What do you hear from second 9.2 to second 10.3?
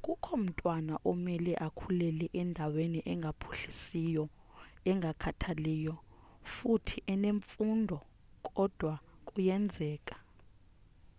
kuyenzeka